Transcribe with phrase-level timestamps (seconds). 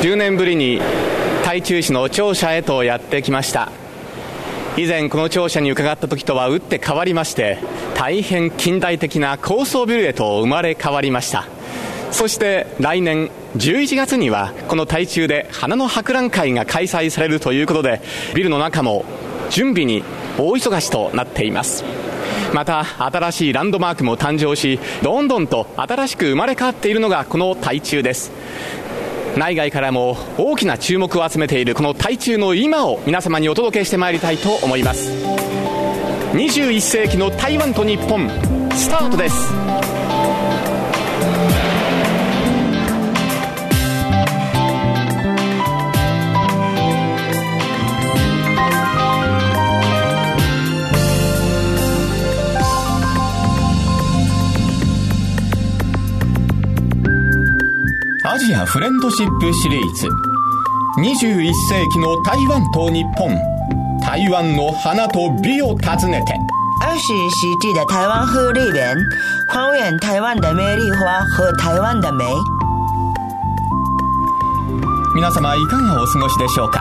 [0.00, 0.80] 10年ぶりに
[1.44, 3.72] 台中市の庁舎へとやってきました。
[4.76, 7.58] 以前この庁舎に伺った時とは打って変わりまして
[7.96, 11.46] 大変近代的な高層ビルへと生まれ変わりました。
[12.12, 18.00] そして来年11月にはこの台中で花の博覧会が開催されるということで
[18.36, 19.04] ビルの中も
[19.50, 20.04] 準備に
[20.38, 21.84] 大忙しとなっています。
[22.54, 28.30] また新しいランドマークも誕生しどんどんと新しく生まれ変わっているのがこの台中です。
[29.36, 35.12] 内外からも大きな注目を集めているこの台中の今を皆様にお届けしてまいりたいと思います。
[36.32, 38.28] 21世紀の台湾と日本
[38.72, 39.97] スタートです。
[58.48, 60.06] ジアフレンドシップシリーズ。
[61.00, 63.28] 21世紀の台湾と日本。
[64.00, 66.32] 台湾の花と美を訪ねて。
[66.80, 68.96] 二十世纪的台湾鹤丽园，
[69.50, 72.24] 还原台湾的美丽花和台湾的美。
[75.14, 76.80] 皆様いかがお過ごしでしょうか？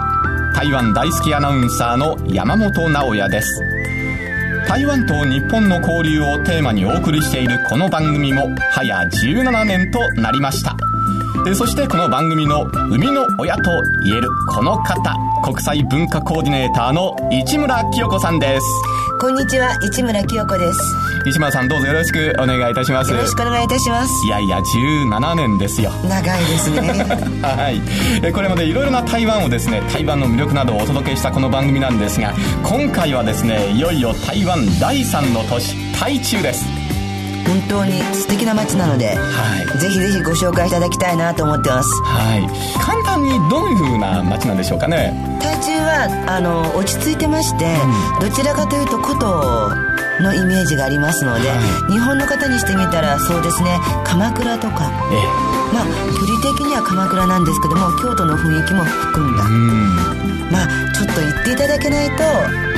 [0.56, 3.62] 台湾大好きアナウンサーの山本直也です。
[4.70, 10.77] 台湾と日本の交流をテーマにお送りしているこの番組も早17年となりました
[11.56, 13.62] そしてこの番組の生みの親と
[14.04, 18.66] 言えるこの方国際文化コーディネーターの市村清子さんです
[19.20, 20.80] こんにちは、市村清子です。
[21.26, 24.28] 市村さんどうぞよろしくお願いいたしますよろしくお願いいたします。
[24.28, 26.82] いやいや17年ですよ長いですね。
[27.42, 36.77] はいこれまでいろいろな台湾をですね台湾の魅力などをお届けしたこの番組なんですが今回はですねいよいよ台湾第3の都市台中です
[37.48, 39.80] 本当に素敵な街なので、はい。
[39.80, 41.90] ぜひぜひご紹介いただきたいなと思ってます。
[42.04, 42.46] はい。
[42.80, 45.14] 簡単にどういう風な街なんでしょうかね。
[45.42, 47.66] 台中はあの落ち着いてまして、
[48.20, 49.72] どちらかというと古都
[50.22, 51.56] のイメージがありますので、は
[51.90, 54.92] 日本の方にしてみたらそうですね鎌倉とか。
[55.12, 55.86] えまあ
[56.20, 60.52] 距離的には鎌倉なんですけども京都の雰囲気も含んだ、えうん。
[60.52, 60.68] まあ
[61.18, 62.24] と言っていただけないと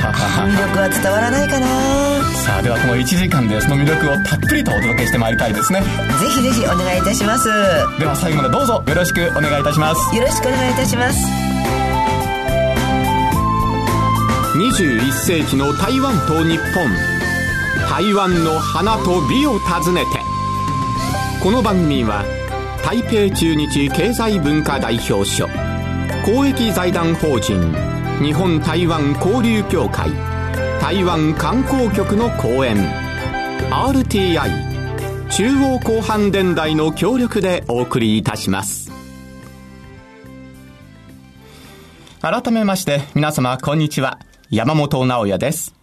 [0.00, 1.66] 魅力は伝わらないかな。
[2.32, 5.80] さあではこの1時間でその魅力をたっぷりとお届けしてまいりたいですね。
[5.80, 5.86] ぜ
[6.26, 7.48] ひぜひお願いいたします。
[7.48, 7.54] よ
[7.98, 10.00] では最後までどうぞよろしくお願いいたします。
[10.18, 11.18] ろしくお願いいたします。
[14.56, 16.88] 21世紀の台湾と日本。
[17.90, 20.06] 台湾の花と美を訪ねて。
[21.42, 22.24] この番組は
[22.82, 25.46] 台北中日経済文化代表所
[26.24, 27.89] 公益財団法人
[28.22, 30.10] 日本台湾交流協会
[30.78, 32.76] 台湾観光局の講演。
[33.70, 34.50] RTI
[35.30, 38.92] 中央広範電台の協力でお送りいたします。
[42.20, 44.18] 改めまして皆様こんにちは。
[44.50, 45.79] 山本直哉です。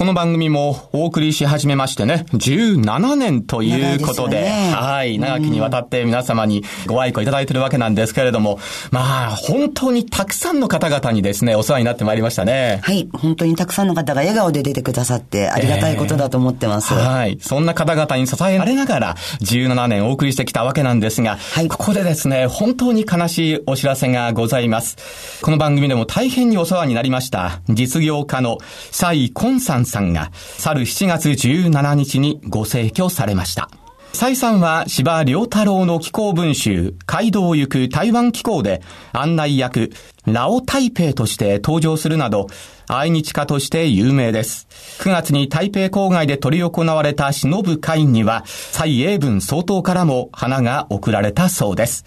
[0.00, 8.58] この番組もお送りし始めましてね、17年ということで、でねはい、長きにわたって皆様にご愛顧いただいているわけなんですけれども、
[8.90, 12.80] まあ、本当にたくさんの方々にですね、お世話になってまいりましたね。
[12.82, 17.36] はい本当にたくさんの方が笑顔で出てくださってありがたいことだと思ってます、はい。
[17.42, 24.96] そんな方々に支えられながら、17年お送りしてきたわけなんですが、はいここでですね、本当に悲しいお知らせがございます。
[25.42, 28.56] この番組でも大変にお世話になりました、実業家の
[28.90, 33.68] 蔡根さんさんが、去る7月17日にご逝去されました。
[34.12, 39.92] 蔡さんは司良太郎の気候文集、街道を行く台湾気候で案内役、
[40.26, 42.48] ラオ台北として登場するなど、
[42.86, 44.66] 愛日家として有名です。
[44.98, 52.04] 9月に台北郊外で執り行われた忍ぶ会には、蔡英文総統からも花が贈られたそうです。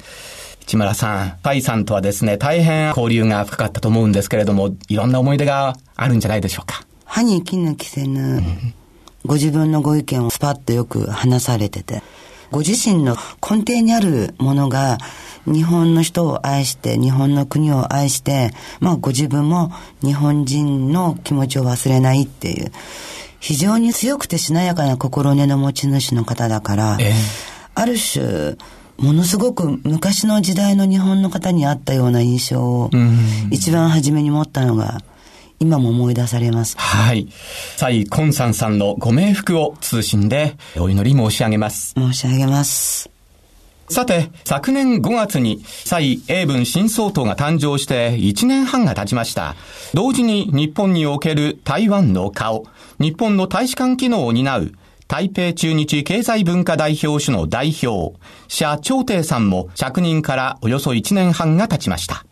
[0.68, 6.86] 市村さん、蔡さんとはですね、大変交流が深かったと思うんですけれども、いろんな思い出があるんじゃないでしょうか。
[7.06, 8.42] 歯に衣着せぬ、
[9.26, 12.02] ご自分のご意見をスパッとよく話されてて、
[12.52, 14.98] ご自身の根底にあるものが、
[15.46, 19.72] 日本の人を愛して、日本の国を愛して、まあご自分も
[20.02, 22.72] 日本人の気持ちを忘れないっていう、
[23.40, 27.14] 非常に強くてしなやかな心根の持ち主の方だから、ええ。
[27.76, 28.56] ある種、
[28.98, 32.92] ものすごく昔の時代の日本の方にあったような印象を、
[33.52, 35.02] 一番初めに持ったのが、
[35.64, 36.78] 今も思い出されます。
[36.78, 37.30] はい。
[37.78, 41.94] 蔡根さんさんのご冥福を通信でお祈り申し上げます。
[41.98, 43.10] 申し上げます。
[43.90, 49.56] さて、昨年5月に蔡英文新総統が誕生して1年半が経ちました。
[49.94, 52.66] 同時に日本における台湾の顔、
[53.00, 54.74] 日本の大使館機能を担う
[55.08, 58.18] 台北中日経済文化代表種の代表、
[58.48, 62.26] 社長帝さんも着任からおよそ1年半が経ちました。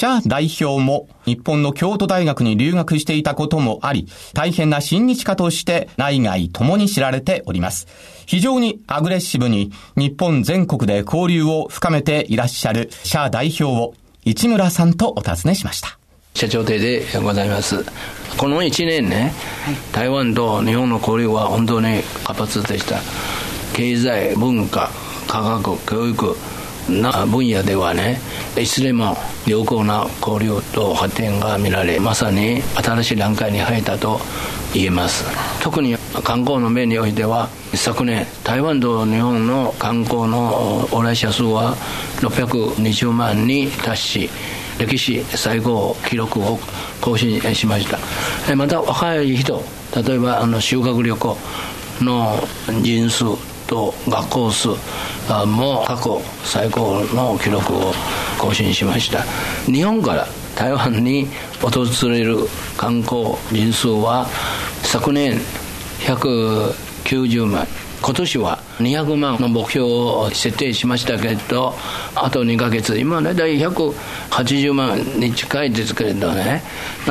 [0.00, 7.86] 社代表も日本の京都大学に留学していたこともあり、大変な親日家として内外ともに知られております。
[8.24, 13.92] 非常にアグレッシブに日本全国で交流を深めていらっしゃる社代表を
[14.24, 15.98] 市村さんとお尋ねしました。
[16.32, 17.84] 社長邸でございます。
[18.38, 19.34] この1年ね、
[19.92, 23.00] 台湾と日本の交流は本当に活発でした。
[23.74, 24.90] 経済、文化、
[25.28, 26.36] 科学、教育、
[26.88, 28.20] な分野ではね
[28.58, 29.16] いずれも
[29.46, 34.20] 良好な交流と発展が見られまさに新しい段階に入ったと
[34.72, 35.24] 言えます。
[35.62, 41.76] 特に観光の面においては昨年台湾と日本の観光の往来者数は
[42.20, 44.30] 620万に達し
[44.78, 46.58] 歴史最高記録を
[47.00, 47.98] 更新しました。
[48.56, 49.62] また若い人
[49.94, 51.36] 例えばあの修学旅行
[52.00, 52.38] の
[52.82, 54.68] 人数と学校数
[55.46, 57.92] も過去最高の記録を
[58.36, 59.22] 更新しました。
[59.72, 60.26] 日本から
[60.56, 61.28] 台湾に
[61.62, 64.26] 訪れる観光人数は
[64.82, 65.38] 昨年
[66.00, 67.66] 190万。
[68.02, 71.74] 今年は200万の目標を設定しましたけど
[72.14, 72.98] あと2か月。
[72.98, 76.62] 今ね大体180万に近いですけれどね。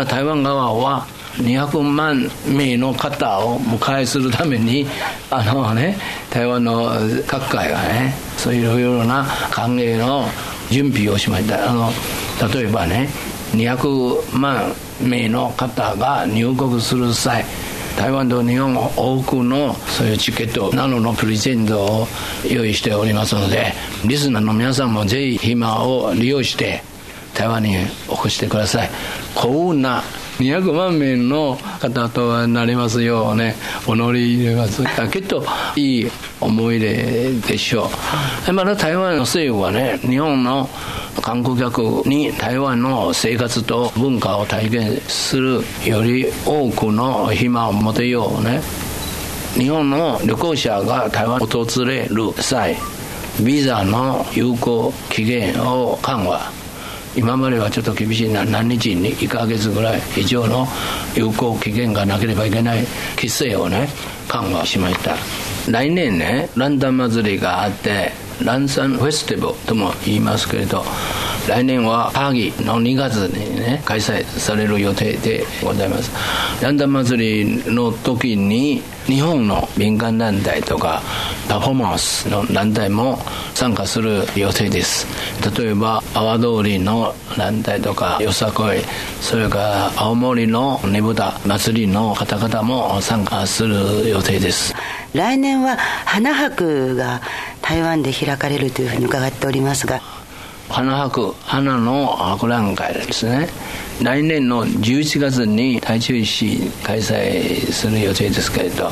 [0.09, 1.07] 台湾側は
[1.39, 4.85] 200万名の方を迎えするために
[5.29, 5.97] あのね
[6.29, 6.91] 台湾の
[7.27, 10.25] 各界がねそういういろいろな歓迎の
[10.69, 11.69] 準備をしました。
[11.69, 11.91] あの
[12.53, 13.09] 例えばね
[13.51, 17.45] 200万名の方が入国する際
[17.97, 22.07] 台湾と日本多くのそういうチケットなどのプレゼントを
[22.49, 23.73] 用意しておりますので
[24.05, 26.81] リスナーの皆さんもぜひ暇を利用して
[27.33, 27.75] 台湾に
[28.07, 28.89] お越してください。
[29.35, 30.03] 幸運な
[30.39, 33.55] 200万名の方となりますようね。
[33.87, 35.45] お乗り入れますきっと
[35.75, 37.89] いい思い出でしょ
[38.47, 38.53] う。
[38.53, 40.69] まだ台湾の政府はね日本の
[41.21, 48.61] 観光客に台湾の生活と文化を体験するより多くの暇を持てようね。
[49.55, 52.77] 日本の旅行者が台湾を訪れる際
[53.43, 56.68] ビザの有効期限を緩和。
[57.15, 58.45] 今まではちょっと厳しいな。
[58.45, 60.67] 何日に1か月ぐらい以上の
[61.15, 62.85] 有効期限がなければいけない
[63.15, 63.89] 規制をね
[64.27, 65.15] 緩和しました。
[65.71, 68.11] 来年ねランタン祭りがあって
[68.43, 70.83] ランサンフェスティブルとも言いますけれど
[71.49, 76.11] 来年はパーギーの2月にね開催される予定でございます。
[76.63, 81.01] ランダム祭りの時に日本の民間団体とか
[81.47, 83.17] パフォーマンスの団体も
[83.55, 85.07] 参加する予定です。
[85.57, 88.77] 例えば阿波通りの団体とかよさこい
[89.19, 94.75] それから青森のねぶた祭りの方々も参加する予定です。
[95.15, 97.21] 来年は花博が
[97.63, 100.01] 台湾で開かれるというふうに伺っておりますが
[100.69, 103.49] 花博花の博覧会ですね。
[104.01, 108.89] 来年の11月に台中市開催する予定ですけれど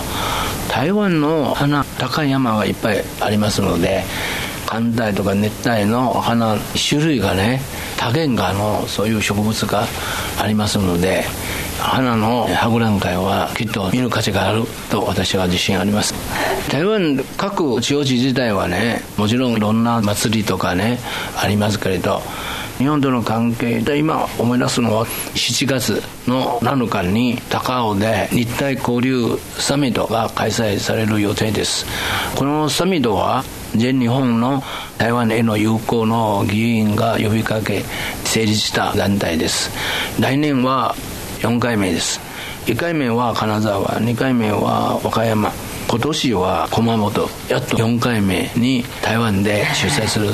[0.69, 4.03] 台湾の花高い山がいっぱいありますので
[4.65, 6.57] 寒帯とか熱帯の花
[6.89, 7.61] 種類がね
[7.97, 9.85] 多元化のそういう植物が
[10.41, 11.23] ありますので
[11.79, 16.13] 花の博覧会はきっと見る価値があると私は自信あります。
[16.69, 20.99] 台湾各地方自治体はねもちろんいろんな祭りとかね
[21.37, 22.21] ありますけれど
[22.77, 31.85] 日本との関係で今思い出すのは7月の7日に高尾で日体交流サミットが開催される予定です。
[32.35, 33.43] このサミットは
[33.75, 34.61] 全日本の
[34.97, 37.83] 台湾への友好の議員が呼びかけ
[38.23, 39.71] 成立した団体です。
[40.19, 40.95] 来年は
[41.39, 42.19] 4回目です。
[42.65, 45.51] 1回目は金沢2回目は和歌山。
[45.87, 47.29] 今年は熊本。
[47.47, 50.27] やっと4回目に台湾で主催する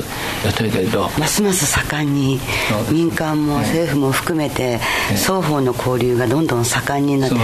[0.43, 1.09] 予定けれど。
[1.19, 2.39] ますます盛んに
[2.91, 4.79] 民間も政府も含めて
[5.15, 7.35] 双方の交流がどんどん盛んになって、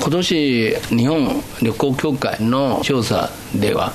[0.00, 3.92] 今年日本旅行協会の調査では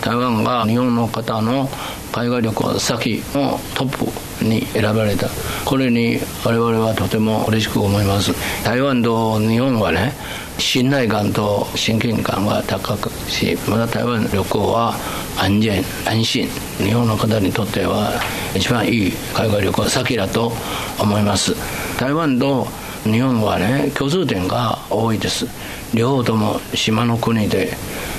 [0.00, 1.68] 台湾が日本の方の
[2.12, 5.28] 海外旅行先のトップに選ばれた。
[5.64, 8.32] これに我々はとても嬉しく思います。
[8.64, 10.12] 台湾と日本はね
[10.58, 14.94] 信頼感と親近感が高くしまた台湾旅行は
[15.36, 18.12] 安全安心日本の方にとっては
[18.56, 20.52] 一番いい海外旅行先だと
[20.98, 21.54] 思います。
[21.98, 22.66] 台湾と
[23.04, 25.46] 日本はね共通点が多いです。
[25.94, 27.72] 両方とも島の国で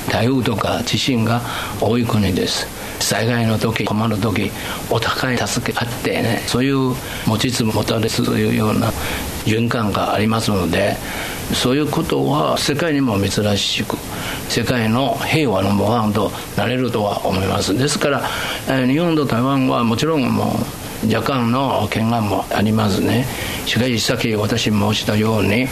[0.09, 1.41] 台風とか地震が
[1.79, 2.67] 多い国です。
[2.99, 4.51] 災害の時困る時
[4.89, 6.93] お互い助け合ってねそういう
[7.25, 8.91] 持ちつ持たれつというような
[9.45, 10.97] 循環がありますので
[11.53, 13.97] そういうことは世界にも珍しく
[14.49, 17.75] 世界の平和の模範となれるとは思います。
[17.75, 18.23] ですから、
[18.85, 20.59] 日本と台湾はもちろんも
[21.03, 23.25] う若干の懸案もありますね。
[23.65, 25.67] しかしさっき私申したように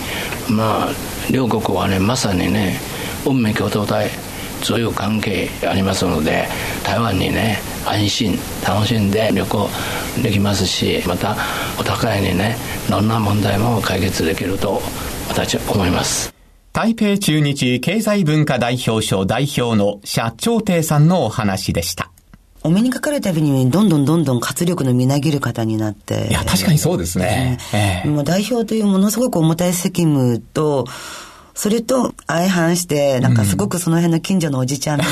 [0.49, 0.89] まあ
[1.31, 2.79] 両国はねまさにね
[3.25, 4.09] 運命共同体
[4.61, 6.47] そういう関係ありますので
[6.83, 9.69] 台湾にね安心楽しんで旅行
[10.21, 11.35] できますしまた
[11.79, 12.55] お互いにね
[12.89, 14.81] どんな問題も解決できると
[15.29, 16.33] 私は思います
[16.77, 22.11] 台北中日経済文化代表賞代表の社長亭さんのお話でした。
[22.61, 26.27] お目にかかるたびに、どんどんどんどん活力のみなぎる方になって。
[26.27, 27.57] いや、確かにそうですね。
[27.73, 30.85] えー、もう代表というものすごく重たい責務と、
[31.57, 35.05] それと相反して、なんかすごくその辺の近所のおじちゃんみ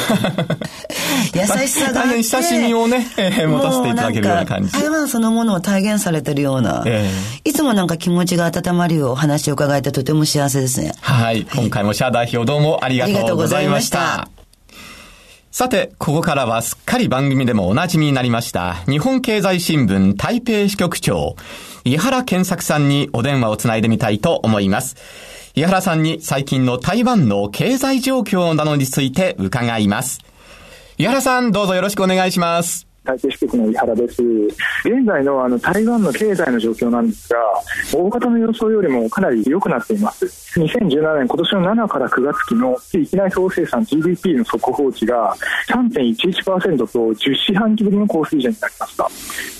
[1.33, 2.21] たいな、優しさがあって。
[2.21, 4.71] 親しみをね、えー、持たせていただけるような感じ。
[4.71, 10.91] 台湾そのものを体現されてるような、えー、いつもなんか気持ちが温まるお話を伺えてとても幸せですね。
[11.01, 11.47] はい。
[11.51, 14.29] 今回もシャア代表どうもありがとうございました。
[15.49, 21.37] さて、ここからはすっかり番組でもおなじみになりました、日本経済新聞台北支局長、
[21.85, 24.95] 井原健作さんにお電話をつないでみたいと思います。
[25.57, 30.19] 井原さんに最近の台湾の経済状況などについて伺います。
[30.97, 32.85] 井原さん、どうぞよろしくお願いします。
[33.05, 34.21] 台北支局の井原です。
[34.21, 37.39] 現在のあの台湾の経済の状況なんですが、
[37.93, 40.25] 大方の予想よりもかなり良くなっています。
[40.59, 45.37] 2017年、今年の7から9月期の域内総生産 GDP の速報値が
[45.69, 49.09] 3.11%と10四半期ぶりの高水準になりました。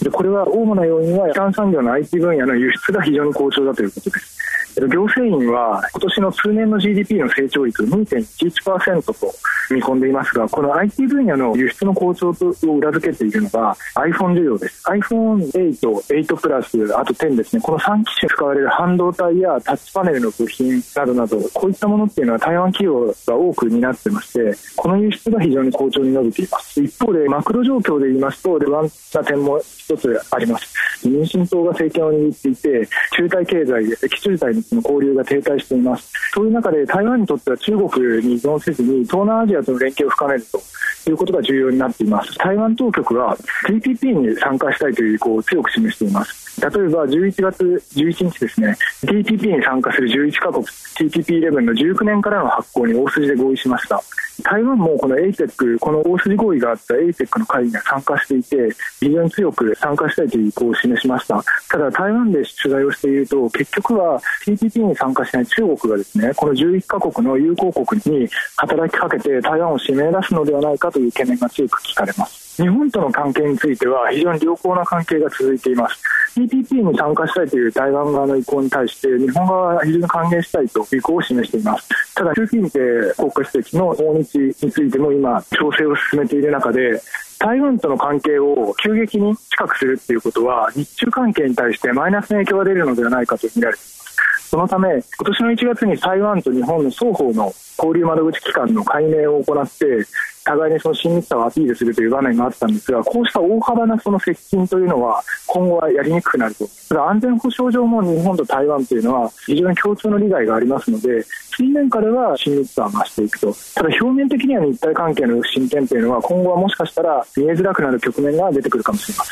[0.03, 4.34] でこれは主な要因は、基幹産業の IT 分野の輸出が非常に好調だということです。
[4.81, 9.33] 行政院は今年の通年の GDP の成長率2.11%と
[9.73, 14.83] 見込んでいますがこの IT 分野の輸出の好調を裏付けているのが iPhone 需要です。
[14.87, 17.61] iPhone8、8プラスあと10ですね。
[17.61, 26.83] この3機種使われる半導体やタッチパネルの部品などなどこういったものっていうのは台湾企業が多く担ってましてこの輸出が非常に好調に伸びています。
[26.83, 31.07] 一方でマクロ状況で言いますと不安な点も一つあります。
[31.07, 36.11] 民進党が政権を握っていて中台経済で中台のの交流が停滞しています。
[36.33, 42.37] そういう中で台湾にとっては中国に依存せずに東南アジアとの連携を深めるということが重要になっています。
[42.37, 46.45] 台湾当局は TPP に参加したいという意向を強く示しています。
[46.61, 54.01] 例えば11月11日ですね TPP に参加する11カ国 TPP11 の19年からの発行に大筋で合意しました。
[54.43, 61.43] 台湾もこの APEC この大筋合意があった APEC の会議に参加していて非常に強く参加したいという意向を示しました。
[61.69, 64.21] ただ台湾で取材をしていると結局は
[64.55, 72.45] TPP に参加しない中国がですねこの11カ国の友好国に働きかけて台湾を締め出すのではないかという懸念が強く聞かれます。
[72.61, 76.01] 日本との関係については非常に良好な関係が続いています。
[76.35, 82.13] TPP に参加したいという台湾側の意向に対して日本側は非常に歓迎したいと意向を示しています。
[82.15, 82.81] ただ習近平
[83.15, 87.01] 国家主席の訪日についても今調整を進めている中で
[87.39, 94.04] 台湾との関係を急激に近くするということは日中関係に対してマイナスの影響が出るのではないかと見られています。
[94.49, 100.05] そのため今年の1月に台湾と日本の双方の交流窓口機関の解明を行って
[100.45, 106.67] 互いにその親密さをアピールするという場面があったんですがこうした大幅なその接近というのは今後はやりにくくなると。
[106.87, 111.23] ただ安全保障上も日本と台湾というのは非常に共通の利害がありますので
[111.57, 113.53] 水面下では親密さは増していくと。
[113.73, 119.31] ただ表面的には日台関係の進展というのは今後はもしかしたら見えづらくなる局面が出てくるかもしれませ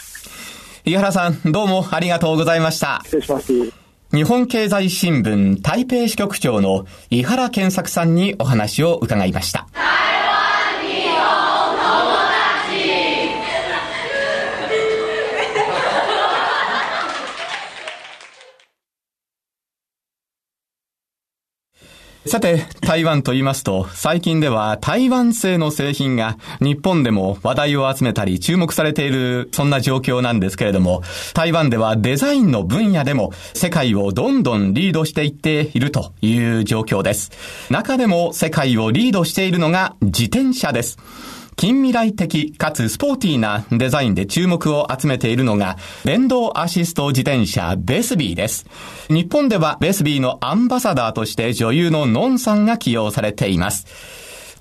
[0.89, 0.93] ん。
[0.93, 3.01] 井原さんどうもありがとうございました。
[3.03, 3.82] 失礼します
[4.13, 9.67] 日本経済新聞台北支局長の井原健作さんにお話を伺いました。
[22.25, 31.03] さて、台湾と言いますと、最近では台湾製の製品が日本でも話題を集めたり注目されている、そんな状況なんですけれども、
[31.33, 37.31] 台湾ではデザインの分野でも世界をどんどんリードしていっているという状況です。
[37.69, 40.97] 中でも世界をリードしているのが自転車です。
[41.55, 48.65] 近未来的かつスポーティーなデザインで注目を集めているのが、電動アシスト自転車ベスビーです。
[49.09, 53.87] 日本ではベスビーのアンバサダーとして女優のノンさんが起用されています。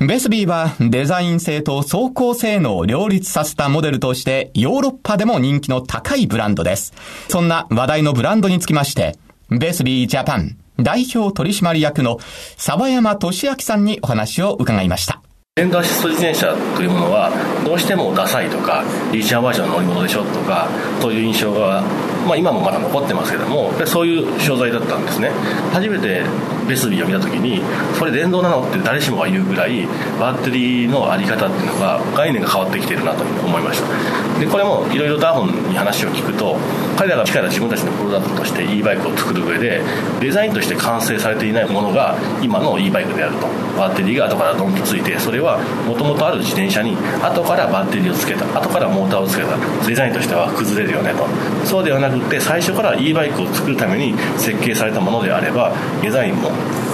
[0.01, 6.93] ベスビーはデザイン性と走行性能を両立させたモデルとしてヨーロッパでも人気の高いブランドです。
[7.29, 9.17] そんな話題のブランドにつきまして、
[9.51, 12.19] ベスビージャパン代表取締役の
[12.57, 15.23] 沢山俊明さんにお話を伺いました。
[15.55, 17.31] 電動アシスト自転車というものは
[17.63, 18.83] どうしてもダサいとか
[19.13, 20.67] リーチャーバージョンの乗り物でしょとか
[20.99, 21.85] という印象が
[22.27, 25.31] まあ、今もまだ残ってますけどもそういう商材だったんですね。
[25.73, 26.25] 初めて
[26.69, 27.63] ベスビーを見た時に
[27.99, 29.87] それ電動なのって誰しもが言うぐらい
[30.19, 34.41] バッテリーの在り方っていうのが概念が変わってきてるなと思いました。
[34.41, 36.57] でこれもいろいろダーホンに話を聞くと
[36.97, 39.83] 彼らが力自分たちのプロダクトとして e バイクを作る上で
[40.21, 43.47] デザインとして完成されていないものが今の e バイクであると。
[43.77, 51.27] バッテリーが後からドンとついてそれはもともとある自転車に後からバッテリーをつけた後からモーターをつけたデザインとしては崩れるよねと。
[51.67, 56.51] そうではなくて最初から e バイクを作るために設計されたものであればデザインも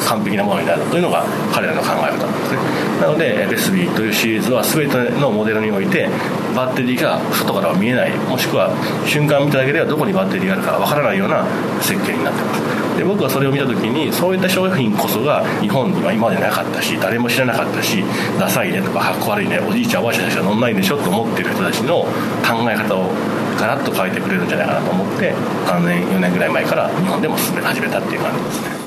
[0.06, 2.58] 完璧なものになるというのが彼らの考え方なんですね。
[3.00, 6.08] なのでベスビーというシリーズは全てのモデルにおいて
[6.54, 8.70] バッテリーが外からは見えないもしくは
[9.06, 11.44] 瞬間見ただけではどこにバッテリーがあるかわからないような
[11.80, 12.78] 設計になってます。
[12.98, 18.02] で僕はそれを見た時にそういった商品こそが日本には今までなかったし誰も知らなかったし
[18.40, 22.02] ダサいねとかかっこ悪いねおじいちゃんおばあちゃんしか乗んないでしょと思ってる人たちの
[22.42, 23.14] 考え方を
[23.58, 28.78] ガラッと変えてくれるんじゃないかなと思って3年4年ぐらい前から日本でも進め始めたっていう感じですね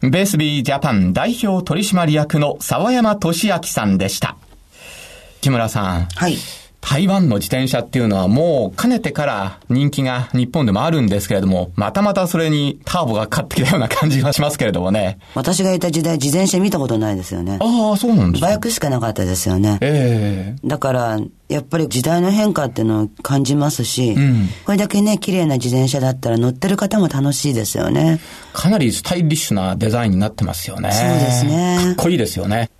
[0.00, 4.36] ベースビージャパン代表取締役の沢山俊明さんでした。
[5.40, 6.04] 木村さん。
[6.04, 6.36] はい。
[6.88, 15.18] 台湾の自転車っていうのはもうかねてから人気が日本でもあるんですけれども、またまたそれにターボがかかってきたような感じがしますけれどもね。
[15.34, 17.58] 私がいた時代、自転車見たことないですよね。
[17.60, 19.76] ああ、そうなんですバイクしかなかったですよね。
[19.82, 28.18] ええだから、やっぱり時代の変化っていうのを感じますし、んこれだけね、綺麗な自転車だったら乗ってる方も楽しいですよね。
[28.54, 30.90] かなりスタイリッシュなデザインになってますよね。
[30.90, 32.70] そうですねかっこいいですよね。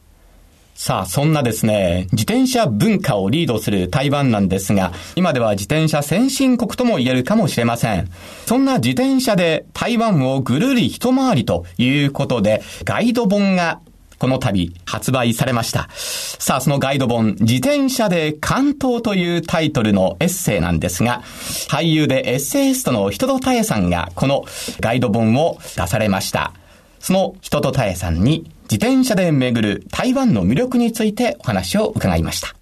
[0.79, 8.09] さあ、そんなですね、自転車文化をリードする台湾なんですが、今では自転車先進国とも言えるかもしれません。
[8.47, 13.81] そんな自転車で台湾をぐるり一回りということで、ガイド本が
[14.21, 15.89] この度発売されました。
[15.91, 21.23] さあ、そのガイド本、自転車で関東というタイトルのエッセイなんですが、
[21.69, 24.45] 俳優でエッセイストの人戸太江さんがこの
[24.79, 26.53] ガイド本を出されました。
[27.01, 32.55] その人戸太江さんに自転車で巡る台湾の魅力についてお話を伺いました。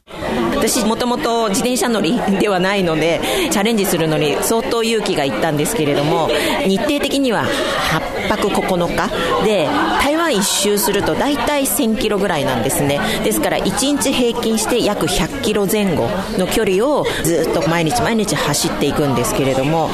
[0.69, 3.21] 私もともと自転車乗りではないので
[3.53, 6.29] チャレンジするのに相当勇気がいったんですけれども
[6.67, 9.67] 日程的には8泊9日で
[10.03, 12.99] 台湾一周すると大体1000キロぐらいなんですね。
[13.23, 19.89] ですから1日平均して約100キロ前後の距離をずっと毎日毎日走っていくんですけれども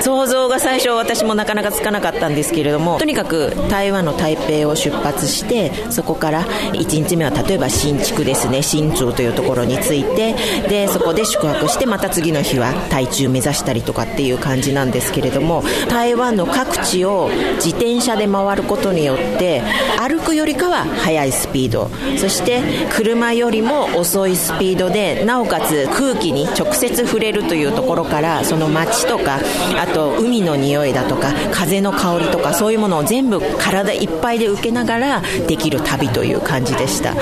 [0.00, 19.62] 想像が最初私もなかなかつかなかったんですけれどもとにかく台湾の台北を出発してそこから1日目は例えば新築ですね新竹というところに着いてでそこで宿泊してまた次の日は台中目指したりとかっていう感じなんですけれども台湾の各地を自転車で回ることによって
[19.98, 22.62] 歩くよりかは速いスピードそして
[22.94, 29.40] 車よりも遅いスピードでなおかつ空気に直接触れるというところからその街とか
[29.78, 37.14] あと海の匂いだとか風の香りとかそういうものを全部体いっぱいで受けながらできる旅という感じでした。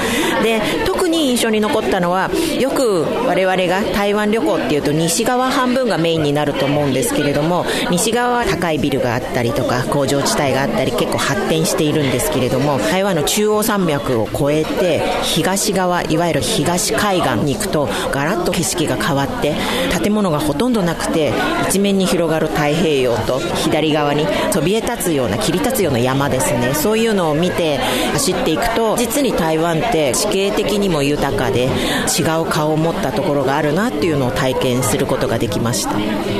[0.42, 19.54] で特に印象に残ったのはよく我々が台湾旅行っていうと西側半分がメインになると思うんですけれども西側は高いビルがあったりとか工場地帯があったり結構発展しているんですけれども台湾の中央山脈を越えて東側いわゆる東海岸に行くとガラッと景色が変わって
[20.02, 21.32] 建物がほとんどなくて
[21.68, 26.74] 一面に広がる太平洋と左側にそびえ立つような切り立つような山ですね。
[26.74, 27.78] そういうのを見て
[28.12, 31.64] 走っていくと実に台湾って地形的にも豊かで
[32.18, 35.94] 違う顔を持ったところがあるなっていうのを体験することができました。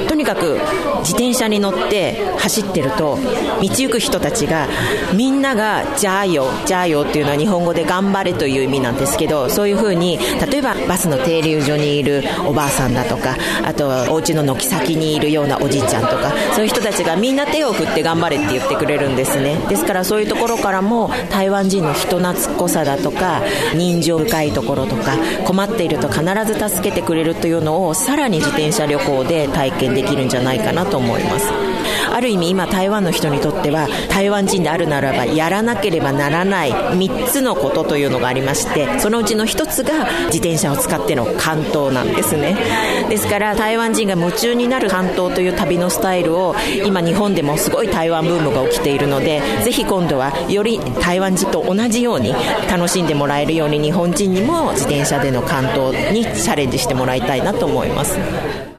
[0.09, 0.59] とにかく
[1.01, 3.19] 自転車に乗って走ってると
[3.61, 4.69] 道行く人たちが
[5.15, 10.19] みんなが「じゃあよ」「じゃあよ」っていうのは日本語で「頑張れ」という意味なんですけどそういうふうに
[10.51, 19.57] 例えばバスの停留所にいるおばあさんだとかあとはお家の軒先にいるようなおじいちゃんとかそういう人たちがみんな手を振って頑張れって言ってくれるんですね。
[19.69, 23.43] ですからそういうところからも台湾人の人懐っこさだとか
[23.75, 31.62] 人情深いところとか困っていると必ず助けてくれるというのをさらに自転車旅行で体験できるんじゃないかなと思います。
[32.13, 42.57] ある意味今台湾の人にとっては台湾人であるならばやらなければならない3つのことというのがありましてそのうちの1つが自転車を使っての関東なんですね。
[43.09, 52.35] ですから台湾人が夢中になる関東という旅のスタイルを今日本でもすごい台湾ブームが起きているのでぜひ今度はより台湾人と同じように
[52.71, 58.72] 楽しんでもらえるように日本人にも自転車での関東にチャレンジしてもらいたいなと思います。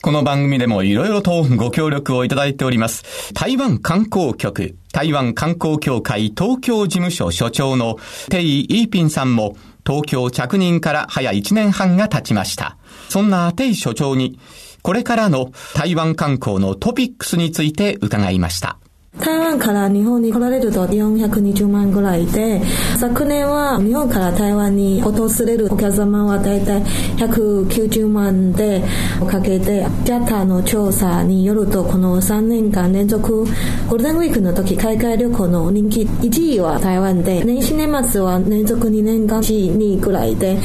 [0.00, 3.32] この番組でもいろいろとご協力をいただいております。
[3.34, 7.98] 台湾観光局、台湾観光協会東京事務所所長の
[8.30, 12.76] テイ・イーピンさんも東京着任から早1年半が経ちました。
[13.08, 14.40] そんなテイ所長に、
[14.82, 18.78] これからの台湾観光のトピックスについて伺いました。
[19.20, 22.62] 台湾から日本に来られると420万ぐらいで、
[22.98, 26.82] 昨年は日本から台湾に訪れるお客様は大体
[27.18, 28.82] 190万で
[29.30, 40.58] かけて、ジャターの調査によると、この3年間連続ゴールデンウィークの時、海外旅行の人気1位は台湾で、年始年末は連続2年間1位、2位ぐらいで、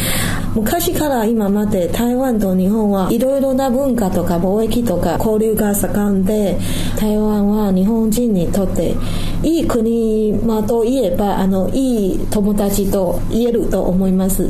[0.58, 6.58] 昔から今まで台湾と日本はいろいろな文化とか貿易とか交流が盛んで、
[7.00, 8.96] 台湾は日本人にとって
[9.44, 14.50] いい国、まあ、といえばあのいい友達と言えると思います。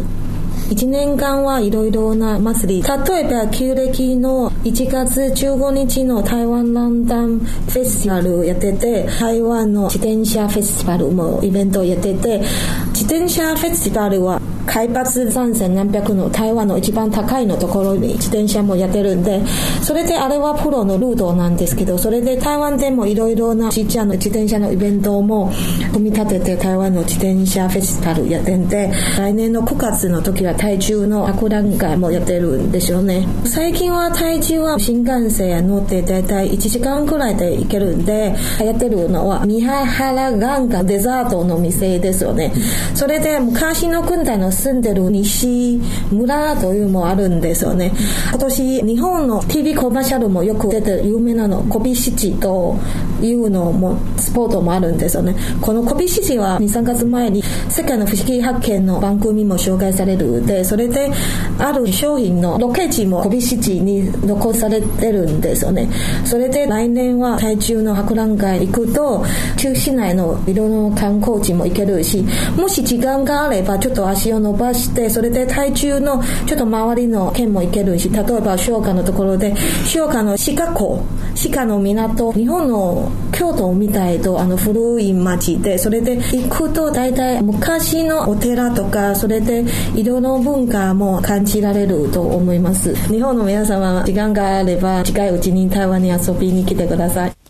[0.70, 12.40] 1年間はいろいろな祭り例えば旧暦の1月15日の台湾ランタンフェスティバルやってて台湾の自転車フェスティバルもイベントやってて
[12.88, 19.42] 自転車フェスティバルは海抜3何百の台湾の一番高いのところに自転車もやってるんで
[19.82, 25.52] それであれはプロのルートなんですけどそれで台湾でもいろいろなちっちゃな自転車のイベントも
[25.94, 33.28] 組み立てて台湾の自転車フェスティバルやってんで来年の9月の時は台中の博覧会もやってるんですよね。
[33.46, 42.54] 最近は台中は新幹線乗って大体1時間くらいで行けるんでやってるのは三原眼科デザートの店ですよね。
[42.94, 45.80] それで昔の軍隊の住んでる西
[46.12, 47.92] 村というもあるんですよね。
[48.30, 52.76] 今年日本の TV コマーシャルもよく出て有名なのコビシチと
[53.22, 55.36] いうのもスポットもあるんですよね。
[55.62, 61.12] このコビシチは23月前に世界の不思議発見の番組も紹介されるでそれで
[61.60, 65.90] ある商品のロケ地もコビシチに残されてるんですよね。
[66.26, 69.24] それで来年は台中の博覧会行くと
[69.58, 72.26] 中市内のいろいろな観光地も行けるし
[72.58, 79.54] もし時間があればちょっと足を伸ばしてそれで台中のちょっと周りの県も行けるし例えば商家のところで
[79.86, 81.04] 商家の鹿港
[81.52, 97.47] 鹿の港日本の京都みたいとあの古い町でそれで行くと大体昔のお寺とかそれで色の文化も感じられると思います日本の皆様時間があれば近いうちに台湾に遊びに来てください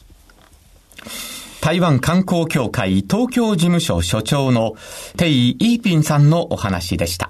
[1.68, 4.76] 台湾観光協会東京事務所所長の
[5.18, 7.30] テイ・イーピンさんのお話でした。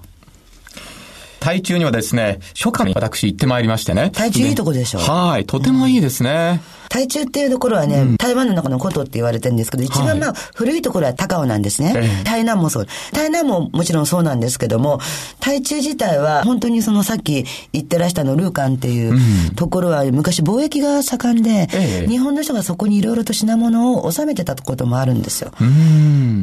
[1.39, 4.11] 台中にはですね、初夏に私行ってまいりましてね。
[4.13, 6.61] 台中いいとこでしょはい、とてもいいですね。
[6.71, 12.23] うん台中っていうところはね、うん、台湾の中のことって言われてるんですけど、一番まあ、古いところは高尾なんですね。
[12.23, 12.87] 台南もそう。
[13.13, 14.99] 台南ももちろんそうなんですけども、
[15.39, 21.67] 台中自体は本当にそのさっき言ってらしたのルーカンっていうところは昔貿易が盛んで、
[22.07, 25.51] 日本の人がそこにいろいろと品物を収めてたこともあるんですよ。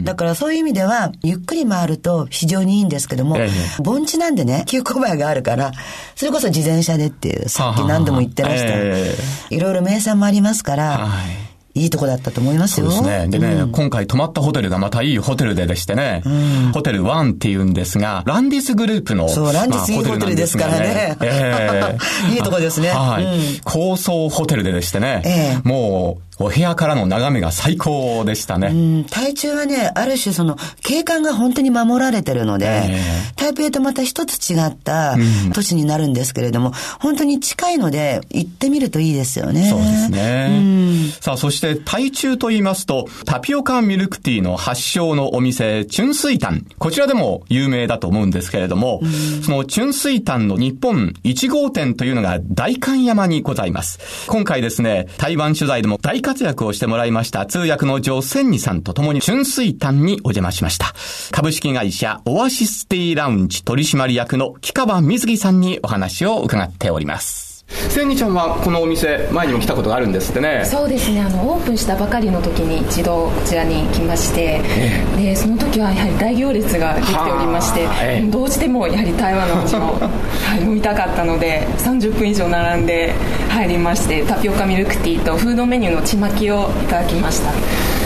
[0.04, 3.36] だからそういう意味では、ゆっくり回ると非常にいいんですけども、
[3.82, 5.72] 盆地なんでね、急勾配があるから、
[6.14, 11.54] それこそ自転車でっていう、さっき何度も言ってらした、いろいろ名産もありりますから、はい。
[11.76, 12.88] いいとこだったと思いますよ。
[12.90, 13.28] そうですね。
[13.28, 21.16] でね、うん、今回泊まったホテルがまたいいホテルででしてね、うん、ホテルワンっていうんですが、ランディスグループの、そう、ランディスいいホテルですからね。
[21.20, 22.90] えー、いいとこですね。
[22.90, 28.68] はい、うん、高層ホテルででしてね、えー、もう、お部屋からの眺めが最高でしたね。
[28.68, 35.16] うん、台中はね、ある種その景観が本当に守られてるので、えー、台北とまた一つ違った
[35.52, 39.68] 都市になるんですけれども、うん、本当に近いので行ってみるといいですよね。
[39.68, 40.48] そうですね。
[40.50, 46.66] うん、さあ、そして台中と言いますと、タピオカミルクティーの発祥のお店、春水炭。
[46.78, 54.00] こちらでも有名だと思うんですけれども、うん、その春水炭の日本1号店というのが大観山にございます。
[54.26, 60.92] 今回ですね、台湾取材でも大活躍をしてもらいました通訳の女千里さんと共に春水炭にお邪魔しました。
[61.30, 67.53] 株式会社オアシスティラウンジ取締役の木川水木さんにお話を伺っております。
[67.68, 70.64] 千里ちゃんはこのお店前にも来たことがあるんですってね。
[70.64, 71.20] そうですね。
[71.22, 83.14] あのオープンしたばかりの時に一度こちらに来まして、ええ、でその時はやはり大行列ができておりまして、え、どうしてもやはり台湾の味を、 はい、飲みたかったので30分以上並んで
[83.48, 87.50] 入りましてタピオカミルクティーとフードメニューのちまきをいただきました。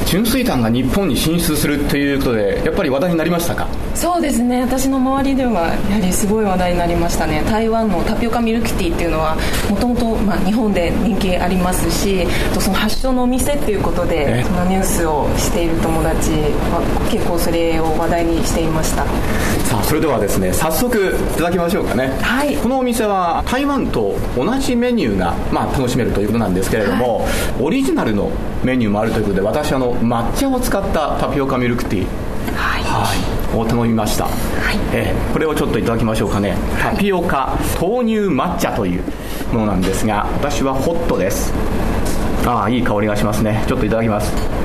[0.06, 3.66] 純粋炭が日本に進出するということでやっぱり話題になりましたか？
[3.94, 4.62] そうですね。
[4.62, 7.42] 私の周りではやはりすごい話題になりましたね。
[7.50, 9.36] 台湾のタピオカミルクティーっていうのは
[9.70, 12.26] もともと日本で人気ありますし
[12.58, 16.30] その発祥のお店っていうことでそのニュースをしている友達
[16.70, 19.04] は結構それを話題にしていました。
[19.68, 22.08] さあそれではですね早速いただきましょうかね。
[22.22, 22.56] はい。
[22.56, 27.24] このお店は台湾と同じメニューが、まあ、楽しめるということなんですけれども、は
[27.60, 28.30] い、オリジナルの
[28.64, 32.27] メニューもあるということで私あの抹茶を使ったタピオカミルクティー
[33.58, 34.34] を頼みました、はい。
[34.92, 36.56] えー、これをちょっといただきましょうかね。
[36.80, 39.02] タピオカ豆乳抹茶という
[39.52, 41.52] ものなんですが私はホットです。
[42.46, 43.64] ああいい香りがしますね。
[43.66, 44.57] ちょっといただきます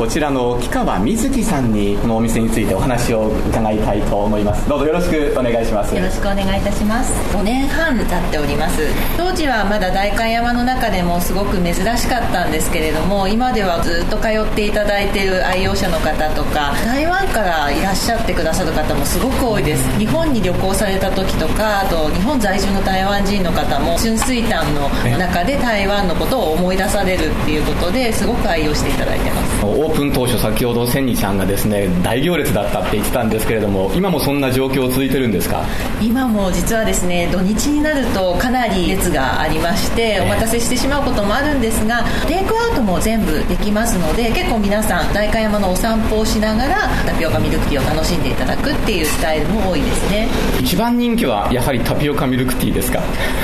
[0.00, 4.66] こちらの木川瑞希さんにこのお店についてお話を伺いたいと思います。
[4.66, 5.94] どうぞよろしくお願いします。
[5.94, 7.12] よろしくお願いいたします。
[7.36, 8.80] 5年半経っております。
[9.18, 19.98] 当時はまだ代官山の中でもすごく珍しかったんですけれども今ではずっと通っていただいている愛用者の方とか台湾からいらっしゃってくださる方もすごく多いです。
[19.98, 29.89] 日本に旅行された時とかあと日本在住の台湾人の方も春水炭の中で台湾のことを思い出されるっていうことですごく愛用していただいてます。
[29.90, 35.64] ープン当初先ほど千里ちゃんがですね大行列だったって言ってたんですけれども今もそんな状況続いてるんですか？
[36.00, 50.28] 今も実はですね土日になるとかなり列がありましてお待たせしてしまうこともあるんですがテイクアウトも全部できますので結構皆さん代官山のお散歩をしながらタピオカミルクティーを楽しんでいただくっていうスタイルも多いですね。
[50.60, 53.02] 一番人気はやはりタピオカミルクティーですか？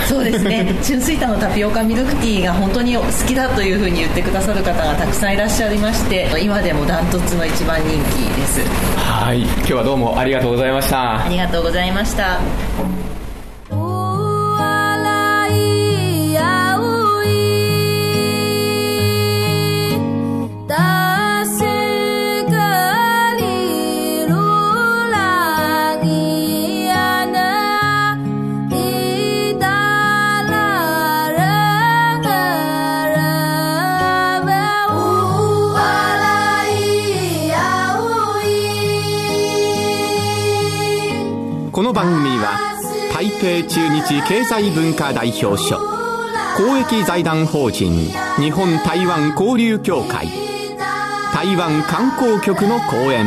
[0.09, 0.75] そうですね。
[0.83, 8.61] 春水田のタピオカミルクティーが本当に好きだというふうに言ってくださる方がたくさんいらっしゃいまして今でもダントツの一番人気です。
[8.99, 9.42] はい。
[9.42, 11.25] 今日はどうもありがとうございました。
[11.25, 12.40] ありがとうございました
[44.09, 45.81] 日経済文化代表所
[46.57, 50.29] 公益財団法人日本台湾交流協会。
[51.35, 53.27] 台湾観光局の講演。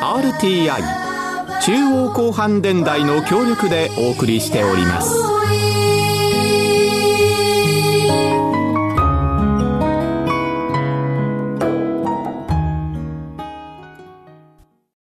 [0.00, 0.80] RTI
[1.60, 5.19] 中央広範電台の協力でお送りしております。